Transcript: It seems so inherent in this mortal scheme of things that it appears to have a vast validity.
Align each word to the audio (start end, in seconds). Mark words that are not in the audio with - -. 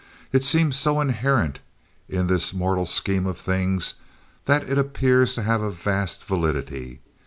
It 0.33 0.43
seems 0.43 0.79
so 0.79 0.99
inherent 0.99 1.59
in 2.09 2.25
this 2.25 2.55
mortal 2.55 2.87
scheme 2.87 3.27
of 3.27 3.37
things 3.37 3.93
that 4.45 4.67
it 4.67 4.79
appears 4.79 5.35
to 5.35 5.43
have 5.43 5.61
a 5.61 5.69
vast 5.69 6.23
validity. 6.23 7.01